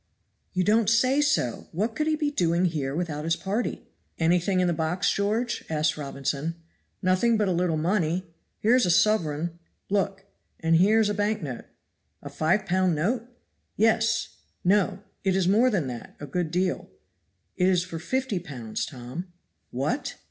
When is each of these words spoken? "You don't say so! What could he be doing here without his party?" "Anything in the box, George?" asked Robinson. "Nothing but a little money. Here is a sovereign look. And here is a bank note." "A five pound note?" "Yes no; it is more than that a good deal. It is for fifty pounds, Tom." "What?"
"You 0.53 0.63
don't 0.63 0.89
say 0.89 1.21
so! 1.21 1.67
What 1.71 1.95
could 1.95 2.07
he 2.07 2.15
be 2.15 2.31
doing 2.31 2.65
here 2.65 2.95
without 2.95 3.23
his 3.23 3.35
party?" 3.35 3.83
"Anything 4.17 4.59
in 4.59 4.65
the 4.65 4.73
box, 4.73 5.11
George?" 5.13 5.63
asked 5.69 5.95
Robinson. 5.95 6.55
"Nothing 7.03 7.37
but 7.37 7.47
a 7.47 7.51
little 7.51 7.77
money. 7.77 8.25
Here 8.61 8.73
is 8.75 8.87
a 8.87 8.89
sovereign 8.89 9.59
look. 9.91 10.25
And 10.59 10.77
here 10.77 10.99
is 10.99 11.09
a 11.09 11.13
bank 11.13 11.43
note." 11.43 11.65
"A 12.23 12.29
five 12.31 12.65
pound 12.65 12.95
note?" 12.95 13.27
"Yes 13.75 14.37
no; 14.63 15.03
it 15.23 15.35
is 15.35 15.47
more 15.47 15.69
than 15.69 15.85
that 15.85 16.15
a 16.19 16.25
good 16.25 16.49
deal. 16.49 16.89
It 17.55 17.67
is 17.67 17.83
for 17.83 17.99
fifty 17.99 18.39
pounds, 18.39 18.87
Tom." 18.87 19.31
"What?" 19.69 20.15